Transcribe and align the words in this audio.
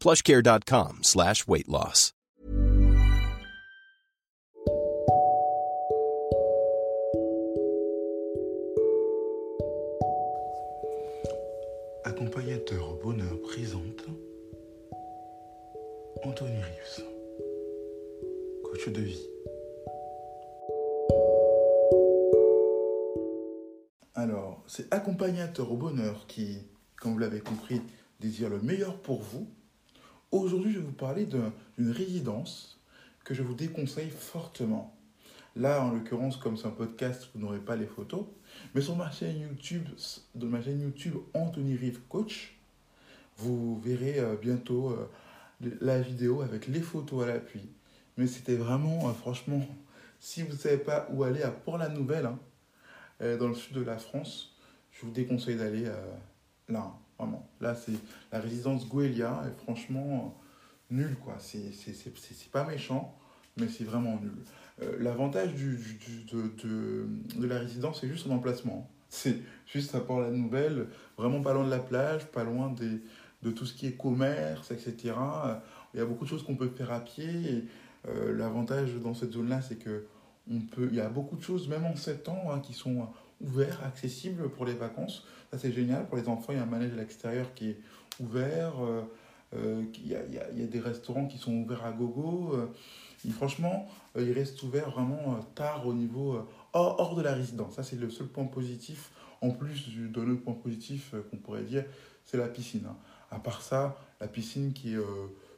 plushcare.com 0.00 0.98
slash 1.02 1.46
weight 1.46 1.68
loss. 1.68 2.12
Accompagnateur 12.04 12.90
au 12.90 12.96
bonheur 13.02 13.40
présente 13.42 14.04
Anthony 16.22 16.62
Rives, 16.62 17.04
coach 18.62 18.88
de 18.88 19.00
vie. 19.00 19.26
Alors, 24.14 24.62
c'est 24.66 24.92
Accompagnateur 24.92 25.72
au 25.72 25.76
bonheur 25.76 26.26
qui, 26.26 26.58
comme 26.96 27.12
vous 27.12 27.18
l'avez 27.18 27.40
compris, 27.40 27.82
désire 28.20 28.48
le 28.48 28.60
meilleur 28.60 29.00
pour 29.02 29.20
vous. 29.20 29.48
Aujourd'hui, 30.34 30.72
je 30.72 30.78
vais 30.80 30.84
vous 30.84 30.90
parler 30.90 31.26
d'un- 31.26 31.52
d'une 31.78 31.92
résidence 31.92 32.80
que 33.22 33.34
je 33.34 33.42
vous 33.44 33.54
déconseille 33.54 34.10
fortement. 34.10 34.92
Là, 35.54 35.80
en 35.84 35.92
l'occurrence, 35.92 36.36
comme 36.36 36.56
c'est 36.56 36.66
un 36.66 36.70
podcast, 36.72 37.28
vous 37.32 37.40
n'aurez 37.40 37.60
pas 37.60 37.76
les 37.76 37.86
photos. 37.86 38.26
Mais 38.74 38.80
sur 38.80 38.96
ma 38.96 39.12
chaîne 39.12 39.38
YouTube, 39.38 39.84
ma 40.34 40.60
chaîne 40.60 40.80
YouTube 40.80 41.14
Anthony 41.34 41.76
Rive 41.76 42.00
Coach, 42.08 42.58
vous 43.36 43.78
verrez 43.78 44.18
euh, 44.18 44.34
bientôt 44.34 44.90
euh, 44.90 45.08
la 45.80 46.00
vidéo 46.00 46.42
avec 46.42 46.66
les 46.66 46.80
photos 46.80 47.22
à 47.22 47.26
l'appui. 47.28 47.60
Mais 48.16 48.26
c'était 48.26 48.56
vraiment, 48.56 49.08
euh, 49.08 49.12
franchement, 49.12 49.64
si 50.18 50.42
vous 50.42 50.54
ne 50.54 50.58
savez 50.58 50.78
pas 50.78 51.06
où 51.12 51.22
aller 51.22 51.42
à 51.42 51.52
Port-la-Nouvelle, 51.52 52.26
hein, 52.26 52.38
dans 53.38 53.46
le 53.46 53.54
sud 53.54 53.76
de 53.76 53.82
la 53.82 53.98
France, 53.98 54.56
je 54.90 55.06
vous 55.06 55.12
déconseille 55.12 55.56
d'aller 55.56 55.84
là, 56.68 56.80
hein, 56.80 56.94
vraiment. 57.18 57.48
Là, 57.60 57.74
c'est 57.74 57.92
la 58.32 58.40
résidence 58.40 58.88
Goelia, 58.88 59.42
et 59.46 59.62
franchement, 59.62 60.34
euh, 60.90 60.94
nul, 60.94 61.16
quoi. 61.16 61.36
C'est 61.38 62.50
pas 62.50 62.64
méchant, 62.64 63.16
mais 63.56 63.68
c'est 63.68 63.84
vraiment 63.84 64.18
nul. 64.20 64.32
Euh, 64.82 64.96
L'avantage 65.00 65.54
du, 65.54 65.78
de, 66.32 66.42
de, 66.62 67.06
de 67.40 67.46
la 67.46 67.58
résidence, 67.58 68.00
c'est 68.00 68.08
juste 68.08 68.24
son 68.24 68.32
emplacement. 68.32 68.90
C'est 69.08 69.36
juste 69.66 69.94
à 69.94 70.00
Port-la-Nouvelle, 70.00 70.88
vraiment 71.16 71.40
pas 71.40 71.54
loin 71.54 71.64
de 71.64 71.70
la 71.70 71.78
plage, 71.78 72.26
pas 72.26 72.42
loin 72.42 72.70
des, 72.70 73.00
de 73.42 73.50
tout 73.50 73.66
ce 73.66 73.74
qui 73.74 73.86
est 73.86 73.92
commerce, 73.92 74.70
etc. 74.72 75.14
Il 75.92 76.00
y 76.00 76.02
a 76.02 76.06
beaucoup 76.06 76.24
de 76.24 76.30
choses 76.30 76.42
qu'on 76.42 76.56
peut 76.56 76.68
faire 76.68 76.92
à 76.92 77.00
pied. 77.00 77.64
Euh, 78.08 78.36
L'avantage 78.36 78.94
dans 78.96 79.14
cette 79.14 79.32
zone-là, 79.32 79.62
c'est 79.62 79.76
que 79.76 80.06
on 80.50 80.60
peut, 80.60 80.88
il 80.90 80.96
y 80.96 81.00
a 81.00 81.08
beaucoup 81.08 81.36
de 81.36 81.42
choses, 81.42 81.68
même 81.68 81.84
en 81.84 81.96
7 81.96 82.28
ans, 82.28 82.50
hein, 82.50 82.60
qui 82.60 82.74
sont 82.74 83.08
ouverts, 83.40 83.80
accessibles 83.84 84.48
pour 84.50 84.64
les 84.64 84.74
vacances. 84.74 85.24
Ça, 85.50 85.58
c'est 85.58 85.72
génial. 85.72 86.06
Pour 86.06 86.16
les 86.16 86.28
enfants, 86.28 86.52
il 86.52 86.56
y 86.56 86.58
a 86.58 86.62
un 86.62 86.66
manège 86.66 86.92
à 86.92 86.96
l'extérieur 86.96 87.52
qui 87.54 87.70
est 87.70 87.78
ouvert. 88.20 88.72
euh, 88.82 89.02
euh, 89.54 89.84
il, 90.02 90.08
y 90.08 90.16
a, 90.16 90.24
y 90.26 90.62
a- 90.62 90.66
des 90.66 90.80
restaurants 90.80 91.26
qui 91.26 91.38
sont 91.38 91.52
ouverts 91.52 91.84
à 91.84 91.92
gogo. 91.92 92.52
euh, 92.54 92.66
et 93.26 93.30
franchement, 93.30 93.88
ils 94.18 94.32
restent 94.32 94.62
ouverts 94.62 94.90
vraiment 94.90 95.38
tard 95.54 95.86
au 95.86 95.94
niveau 95.94 96.46
hors, 96.72 97.00
hors 97.00 97.14
de 97.14 97.22
la 97.22 97.32
résidence. 97.32 97.74
Ça, 97.76 97.82
c'est 97.82 97.96
le 97.96 98.10
seul 98.10 98.26
point 98.26 98.44
positif. 98.44 99.10
En 99.40 99.50
plus 99.50 99.88
du- 99.88 100.08
d'un 100.08 100.28
autre 100.30 100.42
point 100.42 100.54
positif 100.54 101.14
qu'on 101.30 101.36
pourrait 101.38 101.62
dire, 101.62 101.84
c'est 102.24 102.36
la 102.36 102.48
piscine. 102.48 102.84
hein. 102.88 102.96
À 103.30 103.38
part 103.38 103.62
ça, 103.62 103.96
la 104.20 104.26
piscine 104.28 104.72
qui 104.72 104.94
est 104.94 104.98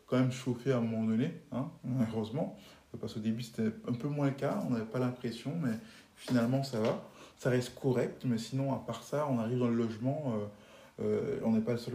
quand 0.06 0.16
même 0.19 0.31
chauffée 0.32 0.72
à 0.72 0.76
un 0.78 0.81
moment 0.81 1.04
donné, 1.04 1.32
hein, 1.53 1.69
heureusement. 2.12 2.56
Parce 3.00 3.15
qu'au 3.15 3.20
début, 3.20 3.42
c'était 3.42 3.70
un 3.88 3.92
peu 3.92 4.09
moins 4.09 4.26
le 4.26 4.32
cas. 4.32 4.62
On 4.66 4.70
n'avait 4.70 4.84
pas 4.84 4.98
l'impression, 5.00 5.53
mais 5.62 5.72
finalement, 6.15 6.62
ça 6.62 6.81
va. 6.81 7.09
Ça 7.38 7.50
reste 7.50 7.78
correct, 7.78 8.22
mais 8.24 8.38
sinon, 8.38 8.72
à 8.72 8.78
part 8.78 9.02
ça, 9.02 9.26
on 9.30 9.38
arrive 9.38 9.58
dans 9.58 9.69
le 9.69 9.76
logement. 9.76 10.34
euh, 10.36 10.47
euh, 10.98 11.38
on 11.44 11.52
n'est 11.52 11.60
pas 11.60 11.72
le 11.72 11.78
seul, 11.78 11.94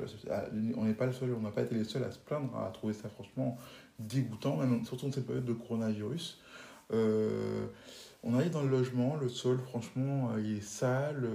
on 0.77 0.85
n'est 0.85 0.93
pas 0.93 1.07
le 1.07 1.13
seul, 1.13 1.33
on 1.33 1.41
n'a 1.41 1.49
pas 1.49 1.63
été 1.63 1.73
les 1.73 1.83
seuls 1.83 2.03
à 2.03 2.11
se 2.11 2.19
plaindre, 2.19 2.55
à 2.55 2.69
trouver 2.69 2.93
ça 2.93 3.09
franchement 3.09 3.57
dégoûtant, 3.97 4.57
même 4.57 4.85
surtout 4.85 5.07
dans 5.07 5.11
cette 5.11 5.25
période 5.25 5.45
de 5.45 5.53
coronavirus. 5.53 6.39
Euh, 6.93 7.65
on 8.21 8.35
arrive 8.35 8.51
dans 8.51 8.61
le 8.61 8.69
logement, 8.69 9.17
le 9.19 9.29
sol, 9.29 9.57
franchement, 9.57 10.29
il 10.37 10.57
est 10.57 10.61
sale. 10.61 11.27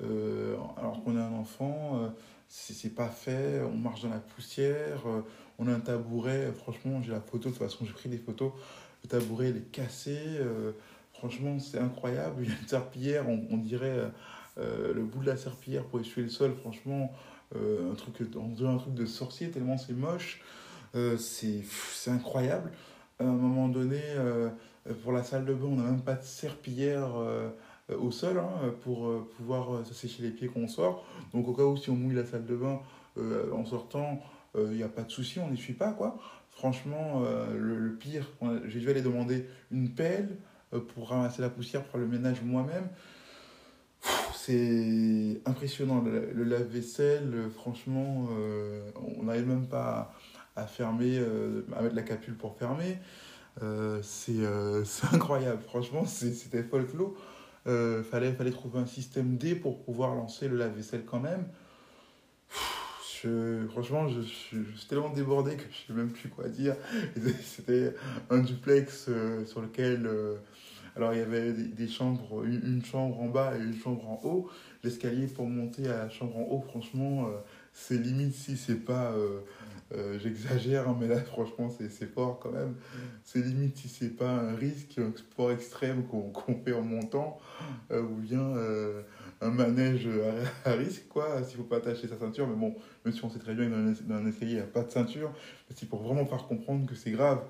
alors 0.00 1.04
qu'on 1.04 1.16
est 1.16 1.20
un 1.20 1.34
enfant, 1.34 2.12
c'est 2.48 2.94
pas 2.96 3.08
fait, 3.08 3.60
on 3.62 3.76
marche 3.76 4.02
dans 4.02 4.10
la 4.10 4.18
poussière, 4.18 5.04
on 5.60 5.68
a 5.68 5.72
un 5.72 5.80
tabouret, 5.80 6.52
franchement, 6.52 7.00
j'ai 7.02 7.12
la 7.12 7.20
photo, 7.20 7.50
de 7.50 7.54
toute 7.54 7.62
façon, 7.62 7.84
j'ai 7.84 7.92
pris 7.92 8.08
des 8.08 8.18
photos, 8.18 8.50
le 9.04 9.08
tabouret, 9.08 9.50
il 9.50 9.58
est 9.58 9.70
cassé, 9.70 10.18
franchement, 11.18 11.58
c'est 11.58 11.78
incroyable, 11.78 12.44
une 12.44 12.68
serpillière, 12.68 13.26
on, 13.28 13.56
dirait 13.56 13.98
euh, 13.98 14.08
euh, 14.58 14.94
le 14.94 15.02
bout 15.02 15.20
de 15.20 15.26
la 15.26 15.36
serpillière 15.36 15.84
pour 15.84 16.00
essuyer 16.00 16.22
le 16.22 16.30
sol, 16.30 16.54
franchement, 16.60 17.12
euh, 17.56 17.92
un 17.92 17.94
truc, 17.94 18.14
on 18.36 18.48
dirait 18.48 18.70
un 18.70 18.78
truc 18.78 18.94
de 18.94 19.06
sorcier, 19.06 19.50
tellement 19.50 19.78
c'est 19.78 19.92
moche, 19.92 20.40
c'est 21.18 21.64
incroyable. 22.08 22.72
À 23.20 23.24
un 23.24 23.32
moment 23.32 23.68
donné, 23.68 24.00
pour 25.02 25.12
la 25.12 25.22
salle 25.22 25.44
de 25.44 25.52
bain, 25.52 25.66
on 25.66 25.76
n'a 25.76 25.82
même 25.82 26.00
pas 26.00 26.14
de 26.14 26.22
serpillière 26.22 27.10
au 28.00 28.10
sol 28.10 28.38
hein, 28.38 28.72
pour 28.82 29.26
pouvoir 29.36 29.84
se 29.86 29.92
sécher 29.92 30.22
les 30.22 30.30
pieds 30.30 30.48
quand 30.48 30.60
on 30.60 30.68
sort. 30.68 31.04
Donc 31.32 31.46
au 31.46 31.52
cas 31.52 31.64
où 31.64 31.76
si 31.76 31.90
on 31.90 31.96
mouille 31.96 32.14
la 32.14 32.24
salle 32.24 32.46
de 32.46 32.56
bain 32.56 32.80
en 33.52 33.64
sortant, 33.64 34.22
il 34.56 34.70
n'y 34.70 34.82
a 34.82 34.88
pas 34.88 35.02
de 35.02 35.10
souci, 35.10 35.40
on 35.40 35.50
n'essuie 35.50 35.74
pas 35.74 35.92
quoi. 35.92 36.18
Franchement, 36.50 37.22
le, 37.54 37.94
pire, 37.94 38.26
j'ai 38.66 38.80
dû 38.80 38.88
aller 38.90 39.02
demander 39.02 39.46
une 39.70 39.90
pelle 39.90 40.38
pour 40.94 41.08
ramasser 41.08 41.42
la 41.42 41.50
poussière, 41.50 41.84
pour 41.84 41.98
le 41.98 42.06
ménage 42.06 42.42
moi-même. 42.42 42.88
C'est 44.34 45.40
impressionnant, 45.44 46.00
le, 46.00 46.30
le 46.32 46.44
lave-vaisselle, 46.44 47.30
euh, 47.34 47.50
franchement, 47.50 48.28
euh, 48.32 48.88
on 49.18 49.24
n'arrive 49.24 49.46
même 49.46 49.66
pas 49.66 50.14
à, 50.56 50.66
fermer, 50.66 51.18
euh, 51.18 51.62
à 51.76 51.82
mettre 51.82 51.94
la 51.94 52.02
capule 52.02 52.36
pour 52.36 52.56
fermer. 52.56 52.98
Euh, 53.62 54.00
c'est 54.02 54.32
euh, 54.38 54.84
incroyable, 55.12 55.62
franchement, 55.62 56.04
c'était 56.06 56.62
folklore. 56.62 57.14
Euh, 57.66 58.02
fallait, 58.02 58.32
fallait 58.32 58.50
trouver 58.50 58.78
un 58.78 58.86
système 58.86 59.36
D 59.36 59.54
pour 59.54 59.82
pouvoir 59.82 60.14
lancer 60.14 60.48
le 60.48 60.56
lave-vaisselle 60.56 61.04
quand 61.04 61.20
même. 61.20 61.44
Franchement, 63.70 64.08
je, 64.08 64.20
suis 64.20 64.86
tellement 64.88 65.10
débordé 65.10 65.56
que 65.56 65.64
je 65.70 65.86
sais 65.86 65.92
même 65.92 66.10
plus 66.10 66.28
quoi 66.28 66.48
dire. 66.48 66.76
C'était 67.42 67.94
un 68.30 68.38
duplex 68.38 69.06
euh, 69.08 69.44
sur 69.46 69.60
lequel, 69.60 70.06
euh, 70.06 70.36
alors 70.96 71.12
il 71.14 71.18
y 71.18 71.22
avait 71.22 71.52
des, 71.52 71.88
chambres, 71.88 72.44
une, 72.44 72.60
une 72.64 72.84
chambre 72.84 73.20
en 73.20 73.28
bas 73.28 73.54
et 73.56 73.62
une 73.62 73.76
chambre 73.76 74.08
en 74.08 74.20
haut. 74.24 74.50
L'escalier 74.84 75.26
pour 75.26 75.46
monter 75.46 75.88
à 75.88 76.04
la 76.04 76.10
chambre 76.10 76.36
en 76.36 76.42
haut, 76.42 76.64
franchement, 76.68 77.26
euh, 77.26 77.38
c'est 77.72 77.98
limite 77.98 78.34
si 78.34 78.56
c'est 78.56 78.84
pas, 78.84 79.12
euh, 79.94 80.18
j'exagère, 80.18 80.88
hein, 80.88 80.96
mais 81.00 81.08
là 81.08 81.20
franchement 81.24 81.70
c'est 81.70 82.12
fort 82.12 82.38
quand 82.40 82.52
même. 82.52 82.74
C'est 83.24 83.40
limite 83.40 83.76
si 83.76 83.88
c'est 83.88 84.16
pas 84.16 84.28
un 84.28 84.54
risque, 84.54 84.98
un 84.98 85.16
sport 85.16 85.52
extrême 85.52 86.04
qu'on 86.06 86.32
fait 86.64 86.72
en 86.72 86.82
montant, 86.82 87.38
euh, 87.90 88.02
ou 88.02 88.16
bien 88.16 88.40
euh, 88.40 89.02
un 89.40 89.50
manège 89.50 90.08
à, 90.64 90.72
risque, 90.72 91.08
quoi, 91.08 91.42
s'il 91.42 91.56
faut 91.56 91.64
pas 91.64 91.76
attacher 91.76 92.08
sa 92.08 92.18
ceinture. 92.18 92.46
Mais 92.46 92.56
bon, 92.56 92.74
même 93.04 93.14
si 93.14 93.24
on 93.24 93.30
sait 93.30 93.38
très 93.38 93.54
bien 93.54 93.66
que 93.66 93.70
dans 93.70 94.14
un, 94.14 94.26
escalier, 94.26 94.52
il 94.52 94.56
n'y 94.56 94.60
a 94.60 94.64
pas 94.64 94.82
de 94.82 94.90
ceinture, 94.90 95.32
c'est 95.74 95.88
pour 95.88 96.02
vraiment 96.02 96.26
faire 96.26 96.46
comprendre 96.46 96.86
que 96.86 96.94
c'est 96.94 97.10
grave, 97.10 97.40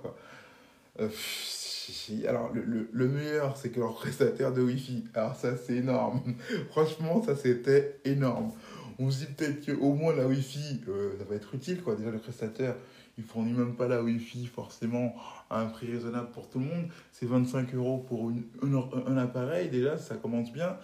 alors, 2.29 2.53
le, 2.53 2.63
le, 2.63 2.89
le 2.93 3.09
meilleur, 3.09 3.57
c'est 3.57 3.71
que 3.71 3.81
leur 3.81 3.95
prestataire 3.95 4.53
de 4.53 4.63
Wi-Fi. 4.63 5.05
Alors, 5.15 5.37
ça, 5.37 5.57
c'est 5.57 5.77
énorme. 5.77 6.21
Franchement, 6.71 7.23
ça, 7.23 7.37
c'était 7.37 7.99
énorme. 8.05 8.53
On 9.01 9.11
se 9.11 9.25
dit 9.25 9.33
peut-être 9.33 9.65
qu'au 9.65 9.95
moins 9.95 10.15
la 10.15 10.27
Wi-Fi, 10.27 10.81
euh, 10.89 11.17
ça 11.19 11.25
va 11.25 11.37
être 11.37 11.55
utile, 11.55 11.83
quoi. 11.83 11.95
Déjà, 11.95 12.11
le 12.11 12.19
prestataire, 12.19 12.75
il 13.17 13.23
fournit 13.23 13.53
même 13.53 13.77
pas 13.77 13.87
la 13.87 14.03
Wi-Fi 14.03 14.47
forcément 14.47 15.15
à 15.51 15.61
un 15.61 15.67
prix 15.67 15.93
raisonnable 15.93 16.31
pour 16.33 16.49
tout 16.49 16.59
le 16.59 16.65
monde. 16.65 16.89
C'est 17.13 17.27
25 17.27 17.75
euros 17.75 17.99
pour 18.09 18.33
un, 18.63 19.17
appareil, 19.17 19.69
déjà, 19.69 19.99
ça 19.99 20.17
commence 20.17 20.53
bien. 20.53 20.77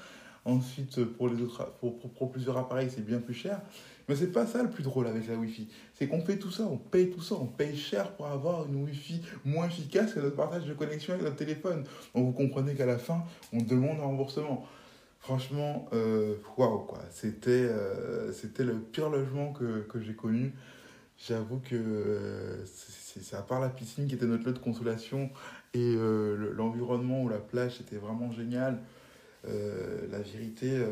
Ensuite, 0.45 1.05
pour, 1.05 1.29
les 1.29 1.43
autres, 1.43 1.73
pour, 1.81 1.99
pour, 1.99 2.31
plusieurs 2.31 2.57
appareils, 2.57 2.91
c'est 2.95 3.05
bien 3.05 3.19
plus 3.19 3.35
cher. 3.35 3.61
Mais 4.09 4.15
c'est 4.15 4.31
pas 4.31 4.47
ça 4.47 4.63
le 4.63 4.71
plus 4.71 4.85
drôle 4.85 5.09
avec 5.09 5.27
la 5.27 5.35
Wi-Fi. 5.35 5.67
C'est 5.95 6.07
qu'on 6.07 6.21
fait 6.21 6.37
tout 6.37 6.51
ça, 6.53 6.65
on 6.65 6.77
paye 6.77 7.11
tout 7.11 7.23
ça, 7.23 7.35
on 7.35 7.47
paye 7.47 7.77
cher 7.77 8.13
pour 8.13 8.27
avoir 8.27 8.67
une 8.67 8.85
Wi-Fi 8.85 9.23
moins 9.45 9.67
efficace 9.67 10.13
que 10.13 10.21
notre 10.21 10.37
partage 10.37 10.67
de 10.67 10.75
connexion 10.75 11.15
avec 11.15 11.25
notre 11.25 11.37
téléphone. 11.37 11.85
Donc 12.15 12.27
vous 12.27 12.33
comprenez 12.33 12.75
qu'à 12.75 12.87
la 12.87 12.99
fin, 12.99 13.25
on 13.53 13.63
demande 13.63 13.99
un 13.99 14.05
remboursement. 14.05 14.69
Franchement, 15.25 15.89
euh, 15.95 16.35
waouh, 16.59 16.81
quoi. 16.81 17.01
C'était 17.11 17.49
euh, 17.51 18.31
c'était 18.31 18.63
le 18.63 18.75
pire 18.79 19.09
logement 19.09 19.55
que, 19.55 19.87
j'ai 20.03 20.13
connu. 20.13 20.53
J'avoue 21.17 21.61
que 21.61 21.77
euh, 21.77 22.63
c'est 22.67 23.35
à 23.35 23.41
part 23.41 23.59
la 23.59 23.71
piscine 23.71 24.07
qui 24.07 24.17
était 24.17 24.27
notre 24.27 24.45
lieu 24.45 24.53
de 24.53 24.59
consolation 24.59 25.31
et 25.73 25.97
l'environnement 26.55 27.23
ou 27.23 27.31
la 27.31 27.39
plage 27.39 27.81
était 27.81 27.97
vraiment 27.97 28.33
génial. 28.33 28.79
la 29.45 30.21
vérité, 30.21 30.85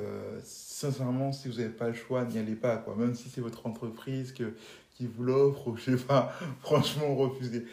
sincèrement, 0.42 1.32
si 1.32 1.48
vous 1.48 1.58
n'avez 1.58 1.68
pas 1.68 1.88
le 1.88 1.94
choix, 1.94 2.24
n'y 2.24 2.38
allez 2.38 2.54
pas. 2.54 2.78
Quoi. 2.78 2.96
Même 2.96 3.14
si 3.14 3.28
c'est 3.28 3.42
votre 3.42 3.66
entreprise 3.66 4.32
qui 4.32 5.06
vous 5.06 5.24
l'offre, 5.24 5.68
ou 5.68 5.76
je 5.76 5.94
sais 5.94 6.04
pas, 6.04 6.32
franchement, 6.62 7.14
refusez. 7.16 7.66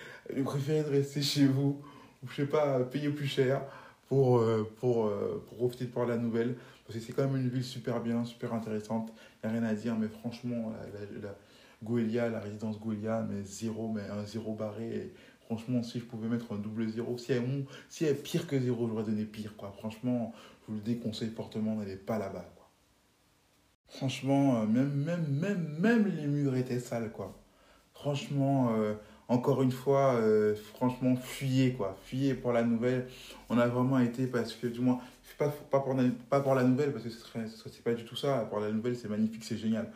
Préférez 0.44 0.82
rester 0.82 1.22
chez 1.22 1.46
vous, 1.46 1.82
ou 2.22 2.28
je 2.30 2.36
sais 2.36 2.48
pas, 2.48 2.82
payer 2.82 3.10
plus 3.10 3.28
cher 3.28 3.62
pour, 4.10 4.40
euh, 4.40 4.70
pour, 4.80 5.06
euh, 5.06 5.42
pour 5.48 5.58
profiter 5.58 5.86
de 5.86 5.92
voir 5.92 6.08
la 6.08 6.18
nouvelle. 6.18 6.58
Parce 6.86 7.00
que 7.00 7.06
c'est 7.06 7.14
quand 7.14 7.26
même 7.28 7.38
une 7.38 7.50
ville 7.50 7.64
super 7.64 8.02
bien, 8.02 8.26
super 8.26 8.54
intéressante. 8.54 9.14
Il 9.44 9.50
n'y 9.50 9.56
a 9.56 9.60
rien 9.60 9.70
à 9.70 9.76
dire, 9.76 9.96
mais 9.96 10.08
franchement, 10.08 10.74
la, 10.74 12.30
la, 12.30 12.40
résidence 12.40 12.80
Gouelia, 12.80 13.26
mais 13.30 13.44
zéro, 13.44 13.88
mais 13.88 14.02
un 14.02 14.26
zéro 14.26 14.56
barré. 14.56 15.14
franchement, 15.46 15.84
si 15.84 16.00
je 16.00 16.06
pouvais 16.06 16.28
mettre 16.28 16.52
un 16.52 16.58
double 16.58 16.90
zéro, 16.90 17.18
si 17.20 17.32
elle, 17.32 17.44
est, 17.44 17.66
si 17.88 18.06
elle 18.06 18.12
est 18.12 18.24
pire 18.24 18.48
que 18.48 18.60
zéro, 18.60 18.88
j'aurais 18.88 19.04
donné 19.04 19.26
pire. 19.26 19.56
Quoi. 19.56 19.72
Franchement, 19.78 20.34
je 20.62 20.72
vous 20.72 20.80
le 20.80 20.84
déconseille 20.84 21.30
fortement, 21.30 21.76
n'allez 21.76 21.96
pas 21.96 22.18
là-bas. 22.18 22.50
Franchement, 23.88 24.62
euh, 24.62 24.66
même, 24.66 24.92
même, 24.92 25.28
même, 25.28 25.78
même 25.80 26.08
les 26.08 26.26
murs 26.26 26.56
étaient 26.56 26.80
sales. 26.80 27.12
Quoi. 27.12 27.40
Franchement, 27.94 28.74
encore 29.30 29.62
une 29.62 29.72
fois, 29.72 30.16
euh, 30.16 30.56
franchement, 30.74 31.16
fuyez, 31.16 31.74
quoi. 31.74 31.96
Fuyez 32.04 32.34
pour 32.34 32.52
la 32.52 32.64
nouvelle. 32.64 33.08
On 33.50 33.60
a 33.60 33.68
vraiment 33.68 34.00
été 34.00 34.26
parce 34.26 34.54
que, 34.54 34.66
du 34.68 34.80
moins, 34.80 35.00
pas, 35.38 35.48
pas, 35.72 35.80
pour, 35.80 35.96
pas 36.30 36.42
pour 36.42 36.56
la 36.56 36.64
nouvelle, 36.64 36.92
parce 36.92 37.06
que 37.06 37.12
ce 37.12 37.20
serait, 37.20 37.46
c'est 37.48 37.84
pas 37.84 37.94
du 37.94 38.04
tout 38.04 38.16
ça. 38.16 38.48
Pour 38.50 38.60
la 38.60 38.72
nouvelle, 38.72 38.98
c'est 38.98 39.08
magnifique, 39.08 39.44
c'est 39.44 39.58
génial. 39.58 39.90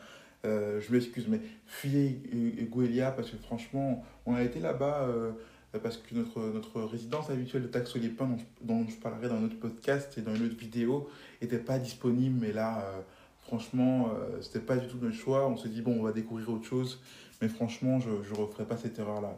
Euh, 0.45 0.79
je 0.81 0.91
m'excuse, 0.91 1.27
mais 1.27 1.39
fuyez 1.65 2.21
Gouelia 2.69 3.11
parce 3.11 3.29
que 3.29 3.37
franchement, 3.37 4.05
on 4.25 4.35
a 4.35 4.43
été 4.43 4.59
là-bas 4.59 5.03
euh, 5.03 5.31
parce 5.81 5.97
que 5.97 6.13
notre, 6.13 6.39
notre 6.53 6.81
résidence 6.81 7.29
habituelle 7.29 7.63
de 7.63 7.67
Taxo 7.67 7.97
dont, 7.97 8.37
dont, 8.61 8.85
je 8.87 8.95
parlerai 8.97 9.29
dans 9.29 9.39
notre 9.39 9.57
podcast 9.57 10.17
et 10.17 10.21
dans 10.21 10.35
une 10.35 10.45
autre 10.45 10.57
vidéo, 10.57 11.09
n'était 11.41 11.59
pas 11.59 11.79
disponible. 11.79 12.39
Mais 12.41 12.51
là, 12.51 12.85
franchement, 13.53 14.09
c'était 14.41 14.59
pas 14.59 14.77
du 14.77 14.87
tout 14.87 14.97
notre 14.99 15.15
choix. 15.15 15.47
On 15.47 15.55
s'est 15.57 15.69
dit, 15.69 15.81
bon, 15.81 15.99
on 15.99 16.03
va 16.03 16.11
découvrir 16.11 16.49
autre 16.49 16.65
chose. 16.65 16.99
Mais 17.39 17.47
franchement, 17.47 17.99
je 17.99 18.09
ne 18.09 18.35
referai 18.35 18.65
pas 18.65 18.77
cette 18.77 18.97
erreur-là. 18.97 19.37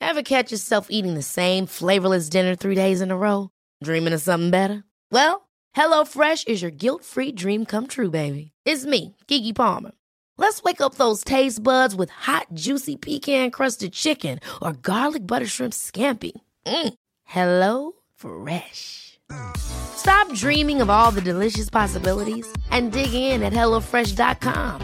Ever 0.00 0.22
catch 0.22 0.50
yourself 0.50 0.88
eating 0.90 1.14
the 1.14 1.22
same 1.22 1.66
flavorless 1.66 2.28
dinner 2.28 2.54
three 2.54 2.74
days 2.74 3.00
in 3.00 3.10
a 3.10 3.16
row? 3.16 3.48
Dreaming 3.82 4.12
of 4.12 4.20
something 4.20 4.50
better? 4.50 4.84
Well, 5.10 5.48
HelloFresh 5.74 6.48
is 6.48 6.60
your 6.60 6.70
guilt-free 6.70 7.32
dream 7.32 7.64
come 7.64 7.86
true, 7.86 8.10
baby. 8.10 8.52
It's 8.66 8.84
me, 8.84 9.16
Kiki 9.26 9.52
Palmer. 9.52 9.92
Let's 10.36 10.62
wake 10.62 10.80
up 10.80 10.96
those 10.96 11.24
taste 11.24 11.62
buds 11.62 11.94
with 11.94 12.10
hot, 12.10 12.46
juicy 12.52 12.96
pecan-crusted 12.96 13.92
chicken 13.92 14.40
or 14.60 14.72
garlic 14.72 15.26
butter 15.26 15.46
shrimp 15.46 15.72
scampi. 15.72 16.32
Mm. 16.66 16.94
Hello 17.24 17.92
Fresh. 18.14 19.07
Stop 19.56 20.32
dreaming 20.34 20.80
of 20.80 20.88
all 20.88 21.10
the 21.10 21.20
delicious 21.20 21.68
possibilities 21.68 22.46
and 22.70 22.92
dig 22.92 23.12
in 23.12 23.42
at 23.42 23.52
HelloFresh.com. 23.52 24.80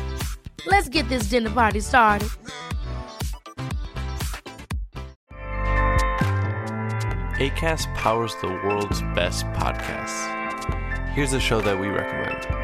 Let's 0.66 0.88
get 0.88 1.08
this 1.08 1.24
dinner 1.24 1.50
party 1.50 1.80
started. 1.80 2.28
ACAST 7.38 7.92
powers 7.94 8.34
the 8.40 8.48
world's 8.48 9.02
best 9.14 9.44
podcasts. 9.46 10.30
Here's 11.10 11.32
a 11.32 11.40
show 11.40 11.60
that 11.60 11.78
we 11.78 11.88
recommend. 11.88 12.63